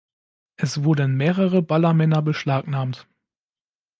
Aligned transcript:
Es 0.55 0.83
wurden 0.83 1.13
mehrere 1.15 1.61
Ballermänner 1.61 2.23
beschlagtnahmt. 2.23 3.07